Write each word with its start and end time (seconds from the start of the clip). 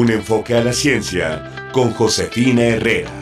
Un 0.00 0.10
enfoque 0.10 0.54
a 0.54 0.64
la 0.64 0.72
ciencia 0.72 1.68
con 1.72 1.92
Josefina 1.92 2.62
Herrera. 2.62 3.19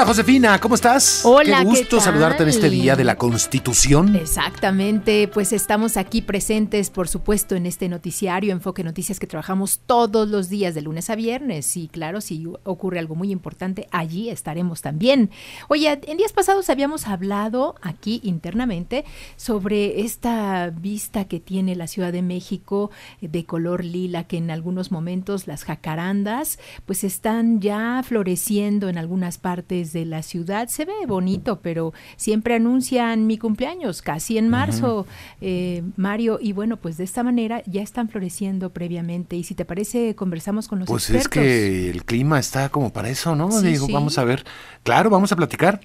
Hola 0.00 0.06
Josefina, 0.06 0.58
¿cómo 0.58 0.76
estás? 0.76 1.20
Hola, 1.26 1.58
Qué 1.58 1.64
gusto 1.66 1.98
¿qué 1.98 2.02
saludarte 2.02 2.42
en 2.42 2.48
este 2.48 2.70
día 2.70 2.96
de 2.96 3.04
la 3.04 3.18
Constitución. 3.18 4.16
Exactamente, 4.16 5.28
pues 5.28 5.52
estamos 5.52 5.98
aquí 5.98 6.22
presentes, 6.22 6.88
por 6.88 7.06
supuesto, 7.06 7.54
en 7.54 7.66
este 7.66 7.86
noticiario 7.86 8.52
Enfoque 8.52 8.82
Noticias 8.82 9.20
que 9.20 9.26
trabajamos 9.26 9.80
todos 9.84 10.26
los 10.26 10.48
días 10.48 10.74
de 10.74 10.80
lunes 10.80 11.10
a 11.10 11.16
viernes. 11.16 11.76
Y 11.76 11.88
claro, 11.88 12.22
si 12.22 12.46
ocurre 12.64 12.98
algo 12.98 13.14
muy 13.14 13.30
importante, 13.30 13.88
allí 13.90 14.30
estaremos 14.30 14.80
también. 14.80 15.28
Oye, 15.68 16.00
en 16.06 16.16
días 16.16 16.32
pasados 16.32 16.70
habíamos 16.70 17.06
hablado 17.06 17.74
aquí 17.82 18.22
internamente 18.24 19.04
sobre 19.36 20.00
esta 20.00 20.70
vista 20.70 21.26
que 21.26 21.40
tiene 21.40 21.76
la 21.76 21.86
Ciudad 21.86 22.10
de 22.10 22.22
México 22.22 22.90
de 23.20 23.44
color 23.44 23.84
lila, 23.84 24.24
que 24.24 24.38
en 24.38 24.50
algunos 24.50 24.92
momentos 24.92 25.46
las 25.46 25.64
jacarandas 25.64 26.58
pues 26.86 27.04
están 27.04 27.60
ya 27.60 28.02
floreciendo 28.02 28.88
en 28.88 28.96
algunas 28.96 29.36
partes 29.36 29.89
de 29.92 30.04
la 30.04 30.22
ciudad. 30.22 30.68
Se 30.68 30.84
ve 30.84 30.92
bonito, 31.06 31.60
pero 31.60 31.92
siempre 32.16 32.54
anuncian 32.54 33.26
mi 33.26 33.38
cumpleaños, 33.38 34.02
casi 34.02 34.38
en 34.38 34.48
marzo, 34.48 35.06
eh, 35.40 35.82
Mario. 35.96 36.38
Y 36.40 36.52
bueno, 36.52 36.76
pues 36.76 36.96
de 36.96 37.04
esta 37.04 37.22
manera 37.22 37.62
ya 37.66 37.82
están 37.82 38.08
floreciendo 38.08 38.70
previamente. 38.70 39.36
Y 39.36 39.44
si 39.44 39.54
te 39.54 39.64
parece, 39.64 40.14
conversamos 40.14 40.68
con 40.68 40.80
los 40.80 40.88
Pues 40.88 41.10
es 41.10 41.16
expertos. 41.16 41.42
que 41.42 41.90
el 41.90 42.04
clima 42.04 42.38
está 42.38 42.68
como 42.68 42.92
para 42.92 43.08
eso, 43.08 43.34
¿no? 43.34 43.50
Sí, 43.50 43.66
Digo, 43.66 43.86
sí. 43.86 43.92
vamos 43.92 44.18
a 44.18 44.24
ver. 44.24 44.44
Claro, 44.82 45.10
vamos 45.10 45.30
a 45.32 45.36
platicar. 45.36 45.80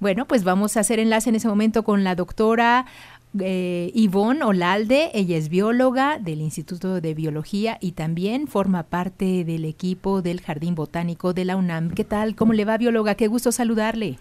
Bueno, 0.00 0.26
pues 0.26 0.44
vamos 0.44 0.76
a 0.76 0.80
hacer 0.80 0.98
enlace 1.00 1.28
en 1.28 1.36
ese 1.36 1.48
momento 1.48 1.82
con 1.82 2.04
la 2.04 2.14
doctora 2.14 2.86
eh, 3.42 3.90
Ivonne 3.94 4.42
Olalde. 4.42 5.10
Ella 5.14 5.36
es 5.36 5.48
bióloga 5.48 6.18
del 6.18 6.40
Instituto 6.40 7.00
de 7.00 7.14
Biología 7.14 7.78
y 7.80 7.92
también 7.92 8.46
forma 8.46 8.82
parte 8.84 9.44
del 9.44 9.64
equipo 9.64 10.22
del 10.22 10.40
Jardín 10.40 10.74
Botánico 10.74 11.32
de 11.32 11.44
la 11.44 11.56
UNAM. 11.56 11.90
¿Qué 11.90 12.04
tal? 12.04 12.34
¿Cómo 12.34 12.52
le 12.52 12.64
va, 12.64 12.78
bióloga? 12.78 13.14
Qué 13.14 13.26
gusto 13.26 13.52
saludarle. 13.52 14.16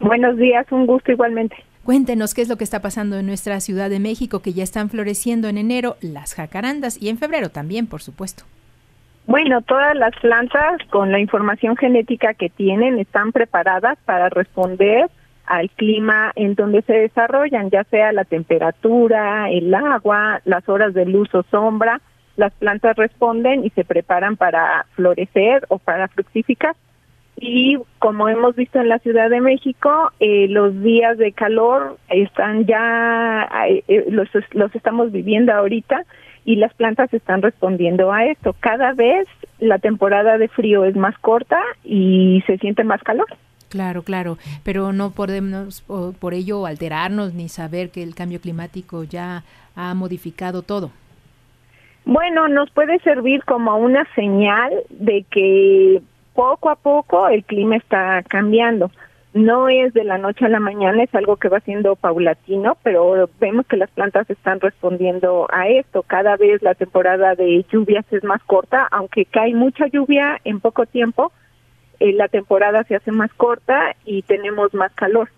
Buenos 0.00 0.36
días, 0.36 0.66
un 0.70 0.86
gusto 0.86 1.12
igualmente. 1.12 1.56
Cuéntenos 1.84 2.34
qué 2.34 2.42
es 2.42 2.48
lo 2.48 2.56
que 2.56 2.64
está 2.64 2.82
pasando 2.82 3.16
en 3.16 3.26
nuestra 3.26 3.60
Ciudad 3.60 3.88
de 3.88 4.00
México, 4.00 4.40
que 4.42 4.52
ya 4.52 4.64
están 4.64 4.90
floreciendo 4.90 5.48
en 5.48 5.56
enero 5.56 5.96
las 6.00 6.34
jacarandas 6.34 7.00
y 7.00 7.08
en 7.08 7.18
febrero 7.18 7.50
también, 7.50 7.86
por 7.86 8.02
supuesto. 8.02 8.44
Bueno, 9.26 9.60
todas 9.62 9.96
las 9.96 10.14
plantas 10.20 10.80
con 10.90 11.10
la 11.10 11.18
información 11.18 11.76
genética 11.76 12.34
que 12.34 12.48
tienen 12.48 12.98
están 12.98 13.32
preparadas 13.32 13.98
para 14.04 14.28
responder 14.28 15.10
al 15.46 15.70
clima 15.70 16.32
en 16.34 16.54
donde 16.54 16.82
se 16.82 16.92
desarrollan, 16.92 17.70
ya 17.70 17.84
sea 17.84 18.12
la 18.12 18.24
temperatura, 18.24 19.50
el 19.50 19.74
agua, 19.74 20.40
las 20.44 20.68
horas 20.68 20.94
de 20.94 21.06
luz 21.06 21.34
o 21.34 21.42
sombra. 21.50 22.00
Las 22.36 22.52
plantas 22.52 22.96
responden 22.96 23.64
y 23.64 23.70
se 23.70 23.84
preparan 23.84 24.36
para 24.36 24.84
florecer 24.94 25.64
o 25.68 25.78
para 25.78 26.08
fructificar. 26.08 26.76
Y 27.38 27.78
como 27.98 28.28
hemos 28.28 28.56
visto 28.56 28.80
en 28.80 28.88
la 28.88 28.98
Ciudad 28.98 29.28
de 29.28 29.40
México, 29.40 30.10
eh, 30.20 30.46
los 30.48 30.82
días 30.82 31.18
de 31.18 31.32
calor 31.32 31.98
están 32.08 32.64
ya, 32.64 33.48
eh, 33.68 33.84
eh, 33.88 34.06
los, 34.08 34.28
los 34.52 34.74
estamos 34.74 35.12
viviendo 35.12 35.52
ahorita 35.52 36.04
y 36.46 36.56
las 36.56 36.72
plantas 36.74 37.12
están 37.12 37.42
respondiendo 37.42 38.12
a 38.12 38.24
esto. 38.24 38.54
Cada 38.60 38.92
vez 38.94 39.26
la 39.58 39.78
temporada 39.78 40.38
de 40.38 40.48
frío 40.48 40.84
es 40.84 40.96
más 40.96 41.18
corta 41.18 41.60
y 41.84 42.42
se 42.46 42.56
siente 42.58 42.84
más 42.84 43.02
calor. 43.02 43.26
Claro, 43.76 44.04
claro, 44.04 44.38
pero 44.64 44.94
no 44.94 45.10
podemos 45.10 45.82
por 46.18 46.32
ello 46.32 46.64
alterarnos 46.64 47.34
ni 47.34 47.50
saber 47.50 47.90
que 47.90 48.02
el 48.02 48.14
cambio 48.14 48.40
climático 48.40 49.04
ya 49.04 49.42
ha 49.74 49.92
modificado 49.92 50.62
todo. 50.62 50.90
Bueno, 52.06 52.48
nos 52.48 52.70
puede 52.70 52.98
servir 53.00 53.44
como 53.44 53.76
una 53.76 54.06
señal 54.14 54.72
de 54.88 55.26
que 55.30 56.00
poco 56.32 56.70
a 56.70 56.76
poco 56.76 57.28
el 57.28 57.44
clima 57.44 57.76
está 57.76 58.22
cambiando. 58.22 58.90
No 59.34 59.68
es 59.68 59.92
de 59.92 60.04
la 60.04 60.16
noche 60.16 60.46
a 60.46 60.48
la 60.48 60.58
mañana, 60.58 61.02
es 61.02 61.14
algo 61.14 61.36
que 61.36 61.50
va 61.50 61.60
siendo 61.60 61.96
paulatino, 61.96 62.78
pero 62.82 63.28
vemos 63.38 63.66
que 63.66 63.76
las 63.76 63.90
plantas 63.90 64.30
están 64.30 64.58
respondiendo 64.60 65.48
a 65.52 65.68
esto. 65.68 66.02
Cada 66.02 66.38
vez 66.38 66.62
la 66.62 66.74
temporada 66.74 67.34
de 67.34 67.66
lluvias 67.70 68.10
es 68.10 68.24
más 68.24 68.42
corta, 68.44 68.88
aunque 68.90 69.26
cae 69.26 69.52
mucha 69.52 69.86
lluvia 69.88 70.40
en 70.44 70.60
poco 70.60 70.86
tiempo, 70.86 71.30
eh, 72.00 72.12
la 72.12 72.28
temporada 72.28 72.84
se 72.84 72.96
hace 72.96 73.12
más 73.12 73.32
corta 73.34 73.94
y 74.04 74.22
tenemos 74.22 74.72
más 74.74 74.92
calor. 74.92 75.30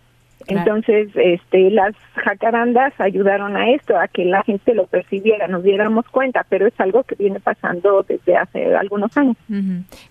Claro. 0.47 0.61
Entonces, 0.61 1.11
este, 1.17 1.71
las 1.71 1.95
jacarandas 2.15 2.95
ayudaron 2.99 3.57
a 3.57 3.71
esto, 3.71 3.99
a 3.99 4.09
que 4.09 4.25
la 4.25 4.43
gente 4.45 4.73
lo 4.73 4.87
percibiera, 4.87 5.47
nos 5.49 5.63
diéramos 5.63 6.07
cuenta, 6.09 6.47
pero 6.49 6.67
es 6.67 6.81
algo 6.81 7.03
que 7.03 7.17
viene 7.17 7.41
pasando 7.41 8.05
desde 8.09 8.37
hace 8.37 8.75
algunos 8.77 9.15
años. 9.17 9.37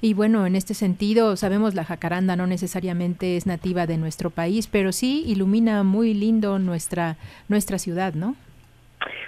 Y 0.02 0.14
bueno, 0.14 0.46
en 0.46 0.56
este 0.56 0.74
sentido, 0.74 1.36
sabemos 1.38 1.76
la 1.76 1.86
jacaranda 1.86 2.36
no 2.36 2.46
necesariamente 2.46 3.38
es 3.38 3.48
nativa 3.48 3.88
de 3.88 3.98
nuestro 3.98 4.30
país, 4.30 4.68
pero 4.68 4.92
sí 4.92 5.24
ilumina 5.26 5.84
muy 5.84 6.14
lindo 6.14 6.60
nuestra 6.60 7.16
nuestra 7.48 7.80
ciudad, 7.80 8.14
¿no? 8.14 8.36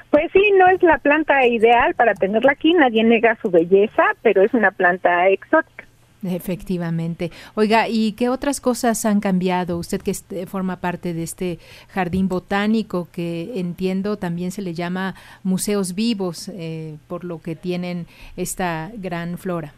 Pues 0.09 0.31
sí, 0.31 0.51
no 0.57 0.67
es 0.67 0.81
la 0.81 0.97
planta 0.97 1.45
ideal 1.45 1.93
para 1.93 2.13
tenerla 2.13 2.51
aquí, 2.53 2.73
nadie 2.73 3.03
nega 3.03 3.37
su 3.41 3.49
belleza, 3.49 4.03
pero 4.21 4.41
es 4.41 4.53
una 4.53 4.71
planta 4.71 5.29
exótica. 5.29 5.85
Efectivamente. 6.23 7.31
Oiga, 7.55 7.87
¿y 7.87 8.11
qué 8.11 8.27
otras 8.27 8.59
cosas 8.59 9.05
han 9.05 9.21
cambiado? 9.21 9.77
Usted 9.77 10.01
que 10.01 10.11
este, 10.11 10.45
forma 10.47 10.77
parte 10.77 11.13
de 11.13 11.23
este 11.23 11.59
jardín 11.87 12.27
botánico 12.27 13.07
que 13.13 13.53
entiendo 13.55 14.17
también 14.17 14.51
se 14.51 14.61
le 14.61 14.73
llama 14.73 15.15
museos 15.43 15.95
vivos, 15.95 16.49
eh, 16.49 16.97
por 17.07 17.23
lo 17.23 17.41
que 17.41 17.55
tienen 17.55 18.05
esta 18.35 18.91
gran 18.97 19.37
flora. 19.37 19.73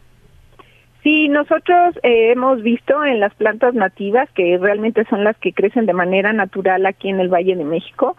Sí, 1.03 1.29
nosotros 1.29 1.95
eh, 2.03 2.31
hemos 2.31 2.61
visto 2.61 3.03
en 3.03 3.19
las 3.19 3.33
plantas 3.35 3.73
nativas, 3.73 4.29
que 4.35 4.57
realmente 4.59 5.03
son 5.09 5.23
las 5.23 5.35
que 5.37 5.51
crecen 5.51 5.87
de 5.87 5.93
manera 5.93 6.31
natural 6.31 6.85
aquí 6.85 7.09
en 7.09 7.19
el 7.19 7.29
Valle 7.29 7.55
de 7.55 7.63
México, 7.63 8.17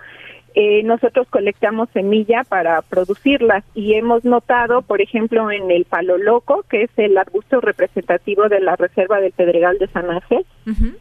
eh, 0.55 0.83
nosotros 0.83 1.27
colectamos 1.29 1.89
semilla 1.93 2.45
para 2.45 2.83
producirlas 2.83 3.65
y 3.75 3.95
hemos 3.95 4.25
notado, 4.25 4.83
por 4.83 5.01
ejemplo, 5.01 5.51
en 5.51 5.71
el 5.71 5.85
palo 5.85 6.19
loco, 6.19 6.65
que 6.69 6.83
es 6.85 6.91
el 6.97 7.17
arbusto 7.17 7.61
representativo 7.61 8.49
de 8.49 8.61
la 8.61 8.77
Reserva 8.77 9.21
del 9.21 9.33
Pedregal 9.33 9.79
de 9.79 9.89
San 9.89 10.11
Ángel, 10.11 10.45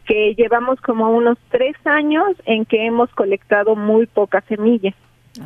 que 0.06 0.34
llevamos 0.34 0.80
como 0.80 1.10
unos 1.10 1.38
tres 1.50 1.76
años 1.84 2.28
en 2.46 2.64
que 2.64 2.86
hemos 2.86 3.10
colectado 3.10 3.76
muy 3.76 4.06
pocas 4.06 4.44
semillas. 4.44 4.94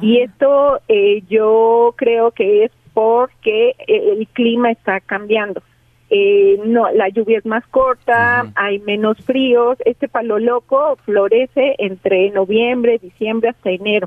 Y 0.01 0.19
Ah. 0.21 0.25
esto 0.25 0.81
eh, 0.89 1.23
yo 1.29 1.95
creo 1.97 2.31
que 2.31 2.65
es 2.65 2.73
porque 2.95 3.75
el 3.87 4.27
clima 4.29 4.71
está 4.71 5.01
cambiando. 5.01 5.63
Eh, 6.09 6.61
no, 6.65 6.91
la 6.93 7.09
lluvia 7.09 7.39
es 7.39 7.47
más 7.47 7.67
corta, 7.69 8.47
hay 8.55 8.79
menos 8.81 9.19
fríos. 9.19 9.79
Este 9.85 10.09
palo 10.09 10.39
loco 10.39 10.97
florece 11.05 11.75
entre 11.79 12.31
noviembre, 12.31 12.99
diciembre 12.99 13.51
hasta 13.51 13.71
enero. 13.71 14.07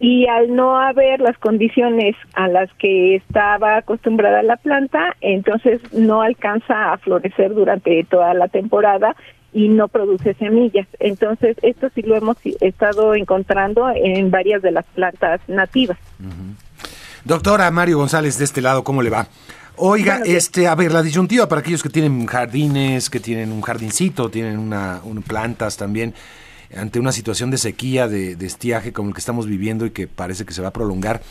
Y 0.00 0.28
al 0.28 0.54
no 0.54 0.78
haber 0.78 1.20
las 1.20 1.36
condiciones 1.38 2.14
a 2.34 2.46
las 2.46 2.72
que 2.74 3.16
estaba 3.16 3.78
acostumbrada 3.78 4.44
la 4.44 4.56
planta, 4.56 5.16
entonces 5.20 5.80
no 5.92 6.22
alcanza 6.22 6.92
a 6.92 6.98
florecer 6.98 7.52
durante 7.52 8.04
toda 8.04 8.32
la 8.34 8.46
temporada 8.46 9.16
y 9.52 9.68
no 9.68 9.88
produce 9.88 10.34
semillas. 10.34 10.86
Entonces, 11.00 11.56
esto 11.62 11.88
sí 11.96 12.02
lo 12.02 12.14
hemos 12.14 12.36
estado 12.60 13.14
encontrando 13.14 13.88
en 13.92 14.30
varias 14.30 14.62
de 14.62 14.70
las 14.70 14.84
plantas 14.86 15.40
nativas. 15.48 15.98
Doctora 17.24 17.68
Mario 17.72 17.98
González, 17.98 18.38
de 18.38 18.44
este 18.44 18.62
lado, 18.62 18.84
¿cómo 18.84 19.02
le 19.02 19.10
va? 19.10 19.26
Oiga, 19.78 20.20
días. 20.20 20.44
este, 20.44 20.66
a 20.66 20.74
ver, 20.74 20.92
la 20.92 21.02
disyuntiva 21.02 21.48
para 21.48 21.60
aquellos 21.60 21.82
que 21.82 21.88
tienen 21.88 22.26
jardines, 22.26 23.10
que 23.10 23.20
tienen 23.20 23.52
un 23.52 23.60
jardincito, 23.62 24.30
tienen 24.30 24.58
una, 24.58 25.00
un- 25.04 25.22
plantas 25.22 25.76
también, 25.76 26.14
ante 26.76 26.98
una 27.00 27.12
situación 27.12 27.50
de 27.50 27.58
sequía, 27.58 28.08
de, 28.08 28.36
de 28.36 28.46
estiaje 28.46 28.92
como 28.92 29.08
el 29.08 29.14
que 29.14 29.20
estamos 29.20 29.46
viviendo 29.46 29.86
y 29.86 29.90
que 29.90 30.06
parece 30.06 30.44
que 30.44 30.52
se 30.52 30.62
va 30.62 30.68
a 30.68 30.72
prolongar, 30.72 31.22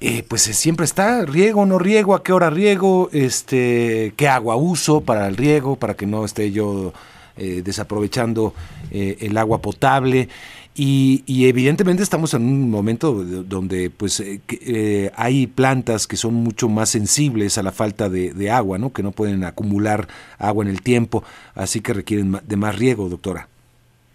eh, 0.00 0.24
pues 0.28 0.46
eh, 0.48 0.54
siempre 0.54 0.84
está 0.84 1.24
riego, 1.24 1.64
no 1.66 1.78
riego, 1.78 2.14
a 2.14 2.22
qué 2.22 2.32
hora 2.32 2.50
riego, 2.50 3.08
este, 3.12 4.12
qué 4.16 4.28
agua 4.28 4.56
uso 4.56 5.00
para 5.02 5.28
el 5.28 5.36
riego, 5.36 5.76
para 5.76 5.94
que 5.94 6.06
no 6.06 6.24
esté 6.24 6.50
yo 6.52 6.92
eh, 7.36 7.62
desaprovechando 7.64 8.54
eh, 8.90 9.16
el 9.20 9.36
agua 9.36 9.60
potable. 9.60 10.28
Y, 10.76 11.22
y 11.26 11.46
evidentemente 11.46 12.02
estamos 12.02 12.34
en 12.34 12.42
un 12.42 12.68
momento 12.68 13.24
de- 13.24 13.44
donde 13.44 13.90
pues 13.90 14.18
eh, 14.18 14.40
eh, 14.48 15.10
hay 15.14 15.46
plantas 15.46 16.08
que 16.08 16.16
son 16.16 16.34
mucho 16.34 16.68
más 16.68 16.88
sensibles 16.90 17.58
a 17.58 17.62
la 17.62 17.70
falta 17.70 18.08
de, 18.08 18.50
agua, 18.50 18.76
¿no? 18.78 18.92
Que 18.92 19.04
no 19.04 19.12
pueden 19.12 19.44
acumular 19.44 20.08
agua 20.36 20.64
en 20.64 20.70
el 20.70 20.82
tiempo, 20.82 21.22
así 21.54 21.80
que 21.80 21.92
requieren 21.92 22.36
de 22.44 22.56
más 22.56 22.76
riego, 22.76 23.08
doctora. 23.08 23.46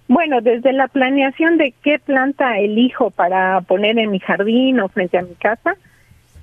Bueno, 0.09 0.41
desde 0.41 0.73
la 0.73 0.87
planeación 0.89 1.57
de 1.57 1.73
qué 1.83 1.99
planta 1.99 2.57
elijo 2.59 3.09
para 3.11 3.61
poner 3.61 3.97
en 3.97 4.11
mi 4.11 4.19
jardín 4.19 4.79
o 4.81 4.89
frente 4.89 5.17
a 5.17 5.21
mi 5.21 5.35
casa, 5.35 5.75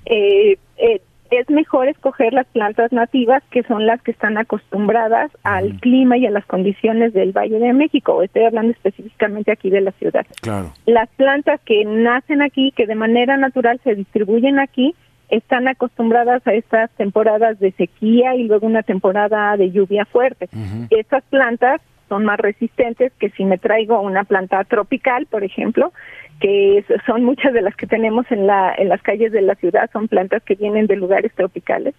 eh, 0.05 0.57
eh, 0.77 1.01
es 1.31 1.49
mejor 1.49 1.87
escoger 1.87 2.33
las 2.33 2.47
plantas 2.47 2.91
nativas 2.91 3.43
que 3.51 3.63
son 3.63 3.85
las 3.85 4.01
que 4.01 4.11
están 4.11 4.37
acostumbradas 4.37 5.31
al 5.43 5.79
clima 5.79 6.17
y 6.17 6.25
a 6.25 6.31
las 6.31 6.45
condiciones 6.45 7.13
del 7.13 7.31
Valle 7.31 7.59
de 7.59 7.73
México. 7.73 8.21
Estoy 8.21 8.43
hablando 8.43 8.71
específicamente 8.71 9.51
aquí 9.51 9.69
de 9.69 9.81
la 9.81 9.91
ciudad. 9.93 10.25
Claro. 10.41 10.73
Las 10.85 11.09
plantas 11.09 11.59
que 11.61 11.83
nacen 11.85 12.41
aquí, 12.41 12.71
que 12.75 12.87
de 12.87 12.95
manera 12.95 13.37
natural 13.37 13.79
se 13.83 13.95
distribuyen 13.95 14.59
aquí, 14.59 14.95
están 15.29 15.67
acostumbradas 15.67 16.45
a 16.47 16.53
estas 16.53 16.89
temporadas 16.91 17.59
de 17.59 17.71
sequía 17.73 18.35
y 18.35 18.43
luego 18.43 18.65
una 18.65 18.83
temporada 18.83 19.57
de 19.57 19.71
lluvia 19.71 20.05
fuerte. 20.05 20.47
Estas 20.89 21.23
plantas 21.25 21.81
son 22.09 22.25
más 22.25 22.39
resistentes 22.39 23.11
que 23.19 23.29
si 23.31 23.45
me 23.45 23.57
traigo 23.57 23.99
una 24.01 24.23
planta 24.23 24.63
tropical, 24.63 25.25
por 25.25 25.43
ejemplo, 25.43 25.91
que 26.39 26.85
son 27.05 27.23
muchas 27.23 27.53
de 27.53 27.61
las 27.61 27.75
que 27.75 27.87
tenemos 27.87 28.25
en, 28.31 28.47
la, 28.47 28.73
en 28.77 28.89
las 28.89 29.01
calles 29.01 29.31
de 29.31 29.41
la 29.41 29.55
ciudad, 29.55 29.89
son 29.91 30.07
plantas 30.07 30.43
que 30.43 30.55
vienen 30.55 30.87
de 30.87 30.95
lugares 30.95 31.33
tropicales 31.33 31.95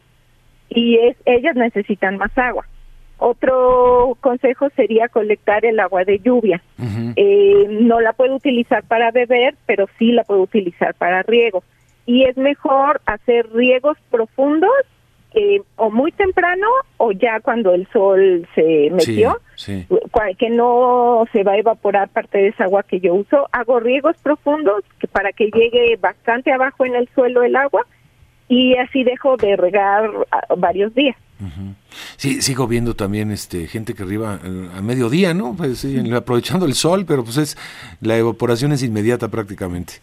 y 0.69 0.97
es, 0.99 1.17
ellas 1.25 1.57
necesitan 1.57 2.19
más 2.19 2.37
agua. 2.37 2.67
Otro 3.19 4.17
consejo 4.21 4.69
sería 4.77 5.09
colectar 5.09 5.65
el 5.65 5.81
agua 5.81 6.05
de 6.05 6.21
lluvia. 6.21 6.63
eh, 7.17 7.67
no 7.69 8.01
la 8.01 8.13
puedo 8.13 8.37
utilizar 8.37 8.85
para 8.85 9.11
beber, 9.11 9.57
pero 9.67 9.89
sí 9.99 10.13
la 10.13 10.23
puedo 10.23 10.43
utilizar 10.43 10.95
para 10.95 11.23
riego. 11.23 11.65
Y 12.07 12.25
es 12.25 12.37
mejor 12.37 13.01
hacer 13.07 13.51
riegos 13.53 13.99
profundos 14.11 14.71
eh, 15.35 15.61
o 15.77 15.91
muy 15.91 16.11
temprano 16.13 16.67
o 16.97 17.13
ya 17.13 17.41
cuando 17.41 17.75
el 17.75 17.87
sol 17.93 18.49
se 18.55 18.91
metió, 18.91 19.41
que 20.39 20.51
no 20.51 21.25
se 21.33 21.43
va 21.43 21.53
a 21.53 21.59
evaporar 21.59 22.09
parte 22.09 22.39
de 22.39 22.49
esa 22.49 22.65
agua 22.65 22.83
que 22.83 23.01
yo 23.01 23.15
uso. 23.15 23.49
Hago 23.53 23.81
riegos 23.81 24.17
profundos 24.23 24.85
que 24.99 25.07
para 25.07 25.33
que 25.33 25.51
llegue 25.51 25.97
bastante 26.01 26.53
abajo 26.53 26.85
en 26.87 26.95
el 26.95 27.09
suelo 27.15 27.43
el 27.43 27.57
agua 27.57 27.87
y 28.49 28.77
así 28.77 29.05
dejo 29.05 29.37
de 29.37 29.57
regar 29.57 30.11
varios 30.57 30.95
días. 30.95 31.17
Sí, 32.17 32.43
sigo 32.43 32.67
viendo 32.67 32.95
también 32.95 33.31
este 33.31 33.69
gente 33.69 33.95
que 33.95 34.03
arriba 34.03 34.41
eh, 34.43 34.69
a 34.75 34.83
mediodía, 34.83 35.35
¿no? 35.35 35.55
Pues 35.55 35.79
sí, 35.79 36.11
aprovechando 36.13 36.67
el 36.67 36.75
sol, 36.75 37.05
pero 37.07 37.23
pues 37.23 37.37
es 37.37 37.57
la 38.01 38.17
evaporación 38.17 38.73
es 38.73 38.83
inmediata 38.83 39.29
prácticamente. 39.29 39.95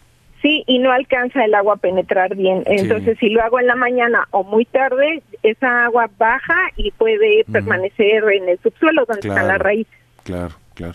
Sí, 0.46 0.62
y 0.68 0.78
no 0.78 0.92
alcanza 0.92 1.44
el 1.44 1.56
agua 1.56 1.74
a 1.74 1.78
penetrar 1.78 2.36
bien. 2.36 2.62
Entonces, 2.66 3.18
si 3.18 3.30
lo 3.30 3.42
hago 3.42 3.58
en 3.58 3.66
la 3.66 3.74
mañana 3.74 4.28
o 4.30 4.44
muy 4.44 4.64
tarde, 4.64 5.20
esa 5.42 5.86
agua 5.86 6.08
baja 6.18 6.54
y 6.76 6.92
puede 6.92 7.44
permanecer 7.50 8.22
en 8.30 8.50
el 8.50 8.58
subsuelo 8.60 9.04
donde 9.06 9.28
está 9.28 9.42
la 9.42 9.58
raíz. 9.58 9.88
Claro, 10.22 10.54
claro. 10.74 10.94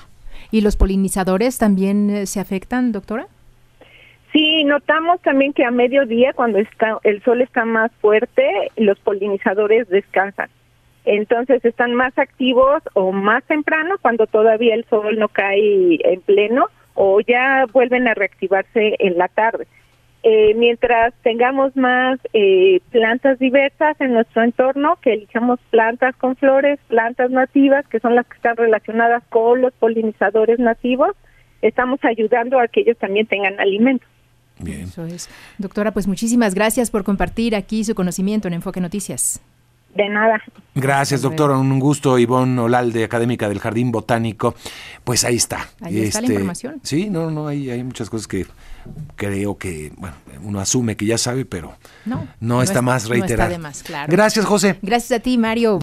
¿Y 0.51 0.61
los 0.61 0.77
polinizadores 0.77 1.57
también 1.57 2.09
eh, 2.09 2.27
se 2.27 2.39
afectan, 2.39 2.93
doctora? 2.93 3.27
Sí, 4.31 4.63
notamos 4.63 5.19
también 5.19 5.51
que 5.51 5.65
a 5.65 5.71
mediodía, 5.71 6.31
cuando 6.31 6.57
está 6.57 6.99
el 7.03 7.21
sol 7.23 7.41
está 7.41 7.65
más 7.65 7.91
fuerte, 7.99 8.71
los 8.77 8.97
polinizadores 8.99 9.89
descansan. 9.89 10.49
Entonces 11.03 11.65
están 11.65 11.93
más 11.93 12.17
activos 12.17 12.81
o 12.93 13.11
más 13.11 13.43
temprano 13.43 13.95
cuando 14.01 14.27
todavía 14.27 14.75
el 14.75 14.85
sol 14.85 15.19
no 15.19 15.27
cae 15.27 15.99
en 16.05 16.21
pleno 16.21 16.69
o 17.03 17.19
ya 17.19 17.65
vuelven 17.73 18.07
a 18.07 18.13
reactivarse 18.13 18.95
en 18.99 19.17
la 19.17 19.27
tarde. 19.27 19.65
Eh, 20.21 20.53
mientras 20.53 21.15
tengamos 21.23 21.75
más 21.75 22.19
eh, 22.31 22.79
plantas 22.91 23.39
diversas 23.39 23.99
en 23.99 24.13
nuestro 24.13 24.43
entorno, 24.43 24.99
que 25.01 25.13
elijamos 25.13 25.59
plantas 25.71 26.15
con 26.17 26.35
flores, 26.35 26.79
plantas 26.89 27.31
nativas, 27.31 27.87
que 27.87 27.99
son 27.99 28.13
las 28.13 28.27
que 28.27 28.35
están 28.35 28.55
relacionadas 28.55 29.23
con 29.29 29.61
los 29.61 29.73
polinizadores 29.73 30.59
nativos, 30.59 31.15
estamos 31.63 31.99
ayudando 32.03 32.59
a 32.59 32.67
que 32.67 32.81
ellos 32.81 32.99
también 32.99 33.25
tengan 33.25 33.59
alimento. 33.59 34.05
Bien. 34.59 34.81
Eso 34.81 35.03
es. 35.07 35.27
Doctora, 35.57 35.93
pues 35.93 36.05
muchísimas 36.05 36.53
gracias 36.53 36.91
por 36.91 37.03
compartir 37.03 37.55
aquí 37.55 37.83
su 37.83 37.95
conocimiento 37.95 38.47
en 38.47 38.53
Enfoque 38.53 38.79
Noticias. 38.79 39.41
De 39.95 40.07
nada. 40.09 40.41
Gracias, 40.73 41.21
doctora. 41.21 41.57
Un 41.57 41.79
gusto, 41.79 42.17
Ivonne 42.17 42.59
Olalde, 42.61 43.03
académica 43.03 43.49
del 43.49 43.59
Jardín 43.59 43.91
Botánico. 43.91 44.55
Pues 45.03 45.23
ahí 45.25 45.35
está. 45.35 45.69
Ahí 45.81 45.99
está 45.99 46.21
la 46.21 46.27
este, 46.27 46.33
información. 46.33 46.79
Sí, 46.83 47.09
no, 47.09 47.29
no, 47.29 47.47
hay, 47.47 47.69
hay 47.69 47.83
muchas 47.83 48.09
cosas 48.09 48.27
que 48.27 48.45
creo 49.15 49.57
que, 49.57 49.91
bueno, 49.97 50.15
uno 50.43 50.59
asume 50.59 50.95
que 50.95 51.05
ya 51.05 51.17
sabe, 51.17 51.45
pero 51.45 51.75
no, 52.05 52.27
no, 52.39 52.61
está 52.61 52.81
más 52.81 53.07
reiterado. 53.07 53.49
No 53.49 53.55
está 53.55 53.57
de 53.57 53.63
más, 53.63 53.83
claro. 53.83 54.11
Gracias, 54.11 54.45
José. 54.45 54.77
Gracias 54.81 55.19
a 55.19 55.21
ti, 55.21 55.37
Mario. 55.37 55.79